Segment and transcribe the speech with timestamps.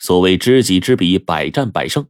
[0.00, 2.06] 所谓知己知彼，百战百胜。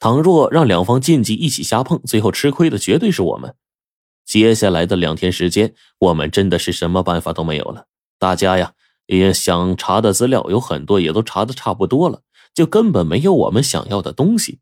[0.00, 3.54] 倘若让两方禁忌一起瞎碰，最后吃亏的绝对是我们。
[4.24, 7.86] 接下来的两天时间，我们真的是什么办法都没有了。
[8.18, 8.72] 大家呀，
[9.06, 12.22] 也想查的资料有很多，也都查的差不多了，
[12.54, 14.60] 就根本没有我们想要的东西。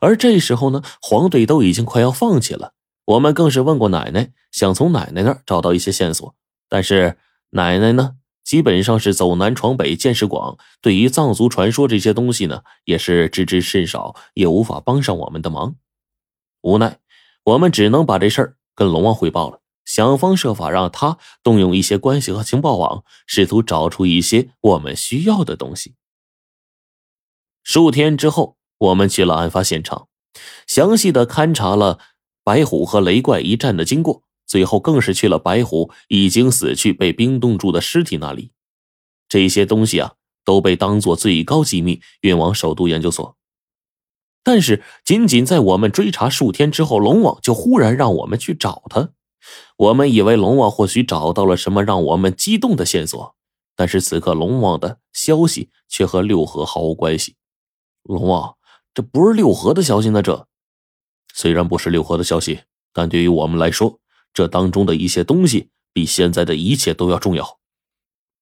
[0.00, 2.72] 而这时候呢，黄队都已经快要放弃了。
[3.04, 6.34] 我们更是问过奶奶，想从奶奶那儿找到一些线索，
[6.68, 7.18] 但是
[7.50, 8.14] 奶奶呢，
[8.46, 15.74] 基本上是走南闯北，见识广，对于藏族传说这些东西呢，也是知之甚少，也无法帮上我们的忙。
[16.62, 17.00] 无奈，
[17.42, 18.56] 我们只能把这事儿。
[18.76, 25.96] 跟龙王汇报了，想方设法让他动用一些关系和情报网，试图找出一些我们需要的东西。
[27.64, 30.08] 数天之后，我们去了案发现场，
[30.66, 31.98] 详细的勘察了
[32.44, 38.52] 白虎和雷怪一战的经过，最后更是去了白虎已经死去、被冰冻住的尸体那里。
[39.28, 40.14] 这些东西啊，
[40.44, 43.36] 都被当做最高机密运往首都研究所。
[44.44, 49.10] 但是，仅仅在我们追查数天之后，龙王就忽然让我们去找他。
[49.76, 53.34] 我们以为龙王或许找到了什么让我们激动的线索，
[53.74, 57.34] 但是此刻龙王的消息却和六合毫无关系。
[58.04, 58.56] 龙王，
[58.94, 60.22] 这不是六合的消息呢？
[60.22, 60.46] 这
[61.34, 62.60] 虽然不是六合的消息，
[62.92, 63.98] 但对于我们来说，
[64.36, 67.58] 这当中的一些东西比现在的一切都要重要。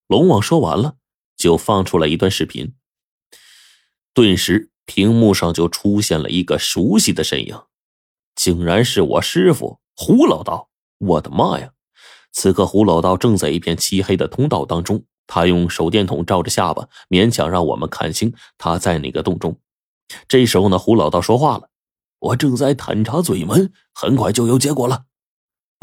[0.08, 0.96] 龙王说完了，
[1.36, 2.74] 就放出来一段视频，
[4.12, 4.72] 顿时。
[4.86, 7.58] 屏幕上就出现了一个熟悉的身影，
[8.34, 10.68] 竟然是我师傅胡老道！
[10.98, 11.72] 我的妈呀！
[12.30, 19.58] 此刻胡老道正在一片漆黑的通道当中，他用手电筒照着下巴，勉强让我们看清他在哪个洞中。
[20.28, 21.70] 这时候呢，胡老道说话了
[22.20, 25.06] ：“我正在探查嘴门，很快就有结果了。”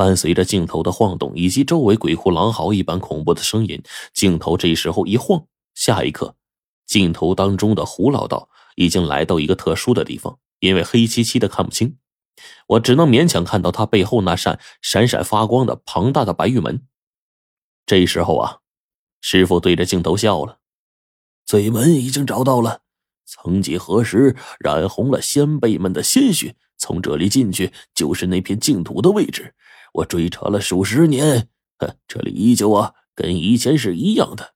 [0.01, 3.79] 伴随着镜头的晃动以及周围鬼哭狼嚎一般恐怖的声音，
[4.15, 6.35] 镜头这时候一晃，下一刻，
[6.87, 8.49] 镜头当中的胡老道。
[8.75, 11.97] 已经来到一个特殊的地方，因为黑漆漆的看不清，
[12.65, 16.81] 我只能勉强看到他背后那扇闪闪发光的庞大的白玉门。
[17.85, 18.57] 这时候啊，
[19.19, 20.57] 师傅对着镜头笑了
[21.45, 22.79] ：“嘴门已经找到了，
[23.23, 29.53] 曾几何时染红了先辈们的鲜血，从这里进去就是那片净土的位置。
[29.91, 31.49] 我追查了数十年，
[32.07, 34.53] 这里依旧啊，跟以前是一样的。”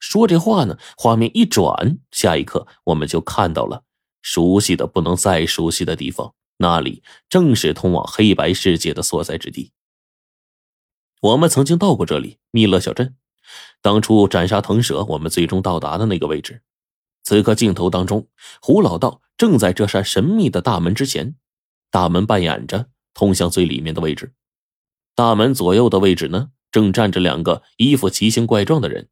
[0.00, 3.82] 说这话呢，画面一转，下一刻我们就看到了
[4.22, 9.72] 熟悉的不能再熟悉的地方，那里正是通往黑白世界的所在之地。
[11.20, 13.16] 我们曾经到过这里，密勒小镇，
[13.82, 16.62] 当初斩杀腾蛇，我们最终到达的那个位置。
[17.24, 18.28] 此刻镜头当中，
[18.62, 21.34] 胡老道正在这扇神秘的大门之前，
[21.90, 24.32] 大门扮演着通向最里面的位置。
[25.18, 29.08] 大门左右的位置呢，正站着两个衣服奇形怪状的人。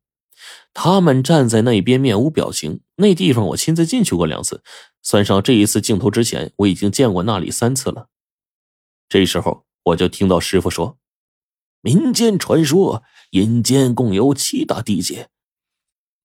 [0.73, 4.63] 他们站在那边面无表情，那地方我亲自进去过两次，
[5.03, 8.07] 算上这一次镜头之前，我已经见过那里三次了。
[9.09, 10.97] 这时候我就听到师傅说
[11.83, 15.29] ：“民间传说，阴间共有七大地界，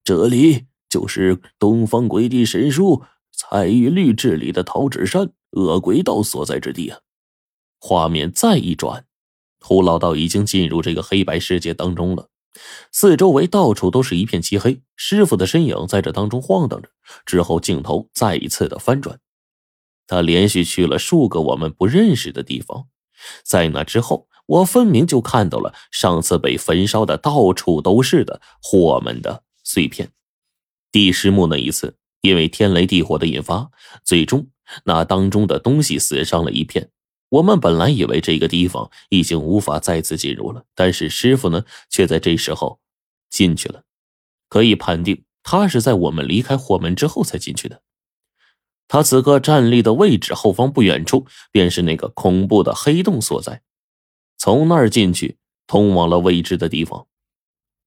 [0.04, 3.02] 这里就是东方鬼帝神书
[3.36, 7.00] 彩玉律治理的桃纸山恶鬼道所在之地啊！”
[7.82, 9.08] 画面再一转，
[9.62, 12.30] 胡老道已经进入这个黑白世界当中了。
[12.92, 16.90] 四周围到处都是一片漆黑，师傅的身影在这当中晃荡着。
[17.26, 19.20] 之后镜头再一次的翻转，
[20.08, 22.88] 他连续去了数个我们不认识的地方。
[23.44, 30.12] 在那之后，我分明就看到了上次被焚烧的到处都是的火们的碎片。
[30.92, 33.72] 第十幕那一次，因为天雷地火的引发，
[34.04, 34.50] 最终
[34.84, 36.90] 那当中的东西死伤了一片。
[37.32, 42.82] 我们本来以为这个地方已经无法再次进入了，但是师傅呢，却在这时候
[43.30, 43.84] 进去了。
[44.50, 47.82] 可以判定，他是在我们离开火门之后才进去的。
[48.90, 53.62] 他此刻站立的位置后方不远处，便是那个恐怖的黑洞所在。
[54.38, 55.38] 从那儿进去，
[55.68, 57.08] 通往了未知的地方。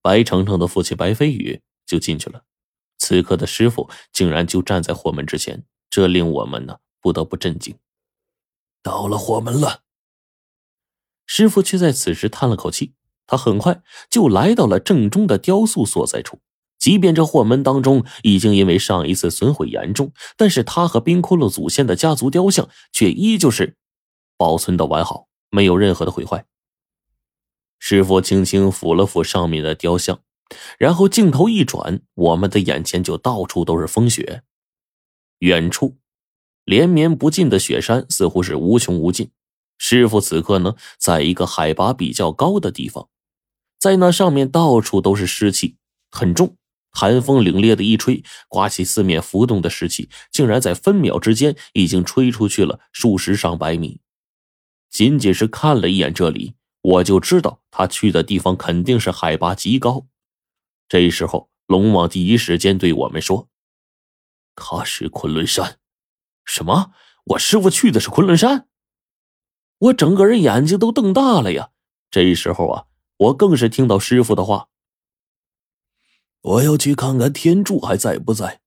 [0.00, 2.44] 白程程的父亲白飞宇就进去了。
[2.97, 7.76] 此刻的师傅竟然就站在火门之前，这令我们呢不得不震惊。
[8.84, 9.81] 到了火门了，
[11.25, 12.92] 师傅却在此时叹了口气。
[13.26, 16.40] 他很快就来到了正中的雕塑所在处。
[16.78, 23.78] 即便这火门当中已经因为上一次损毁严重，但是他和冰骷髅祖先的家族雕像却依旧是
[24.36, 26.44] 保存的完好，没有任何的毁坏。
[27.78, 30.20] 师傅轻轻抚了抚上面的雕像，
[30.78, 34.42] 然后镜头一转，我们的眼前就到处都是风雪，
[35.38, 35.96] 远处。
[36.64, 39.31] 连绵不尽的雪山似乎是无穷无尽。
[39.76, 43.08] 师傅此刻呢，在一个海拔比较高的地方，
[43.78, 45.76] 在那上面到处都是湿气，
[46.11, 46.56] 很重，
[46.90, 54.00] 寒风凛冽的一吹，刮起四面浮动的湿气，竟然在分秒之间已经吹出去了数十上百米。
[54.88, 60.06] 仅仅是看了一眼这里，我就知道他去的地方肯定是海拔极高。
[60.88, 63.49] 这时候，龙王第一时间对我们说
[64.55, 65.78] ：“喀什昆仑山。”
[66.44, 66.93] 什么？
[67.25, 68.69] 我师傅去的是昆仑山？
[69.79, 71.70] 我整个人眼睛都瞪大了呀！
[72.11, 72.85] 这时候啊，
[73.17, 74.69] 我更是听到师傅的话。
[76.43, 78.61] 我要去看看天柱还在不在。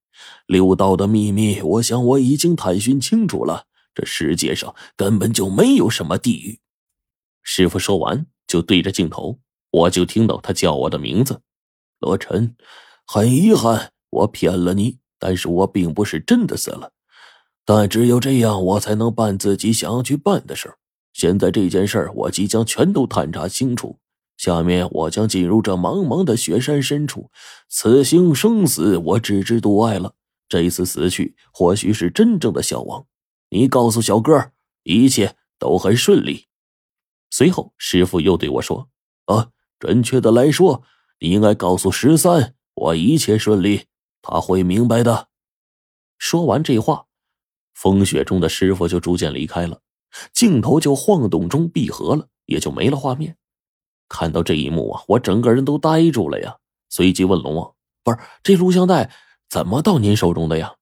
[0.47, 3.67] 六道的秘密，我想我已经探寻清楚了。
[3.93, 6.59] 这世界上根本就没有什么地狱。
[7.43, 9.39] 师傅说完，就对着镜头，
[9.71, 11.41] 我就听到他叫我的名字
[11.99, 12.55] ：“罗晨。”
[13.05, 16.91] 很遗憾，我骗了你，但是我并不是真的死了。
[17.67, 20.73] 但只有这样，我才能办自己想要去办的事
[21.11, 23.99] 现在这件事我即将全都探查清楚。
[24.37, 27.29] 下面我将进入这茫茫的雪山深处，
[27.67, 30.13] 此行生死我置之度外了。
[30.47, 33.05] 这一次死去，或许是真正的消亡。
[33.49, 34.51] 你告诉小哥，
[34.83, 36.45] 一切都很顺利。
[37.31, 38.87] 随后，师傅又对我说
[39.27, 40.83] ：“啊，准确的来说，
[41.19, 43.87] 你应该告诉十三，我一切顺利，
[44.21, 45.27] 他会明白的。”
[46.17, 47.06] 说完这话，
[47.77, 49.79] 风雪中的师傅就逐渐离开了，
[50.33, 53.37] 镜头就晃动中闭合了，也就没了画面。
[54.09, 56.57] 看到这一幕啊，我整个人都呆住了呀！
[56.89, 59.11] 随即问龙王：“不是这录像带
[59.47, 60.73] 怎么到您手中的呀？”“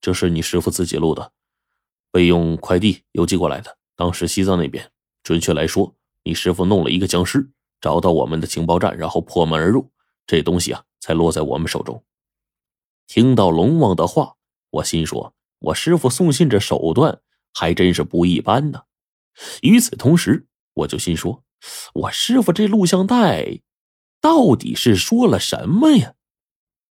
[0.00, 1.32] 这是你师傅自己录的，
[2.12, 3.76] 备用快递邮寄过来的。
[3.96, 4.92] 当时西藏那边，
[5.24, 5.92] 准确来说，
[6.22, 9.90] 你师傅弄了一个僵尸，找到我们的情报站，然后破门而入，
[10.24, 12.04] 这东西啊才落在我们手中。”
[13.08, 14.36] 听到龙王的话，
[14.70, 17.20] 我心说：“我师傅送信这手段
[17.54, 18.82] 还真是不一般呢。”
[19.62, 21.42] 与此同时，我就心说。
[21.94, 23.60] 我师傅这录像带，
[24.20, 26.14] 到底是说了什么呀？